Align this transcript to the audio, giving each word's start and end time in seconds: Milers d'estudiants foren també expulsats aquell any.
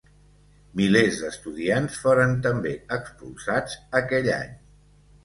Milers 0.79 1.19
d'estudiants 1.23 1.97
foren 2.05 2.33
també 2.45 2.71
expulsats 2.97 3.77
aquell 4.01 4.31
any. 4.39 4.57